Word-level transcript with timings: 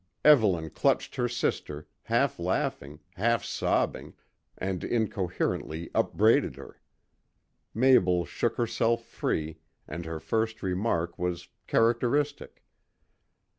Evelyn 0.25 0.71
clutched 0.71 1.15
her 1.15 1.27
sister, 1.29 1.87
half 2.05 2.39
laughing, 2.39 2.99
half 3.17 3.43
sobbing, 3.45 4.15
and 4.57 4.83
incoherently 4.83 5.91
upbraided 5.93 6.55
her. 6.55 6.81
Mabel 7.75 8.25
shook 8.25 8.55
herself 8.55 9.03
free, 9.05 9.59
and 9.87 10.05
her 10.05 10.19
first 10.19 10.63
remark 10.63 11.19
was 11.19 11.49
characteristic. 11.67 12.63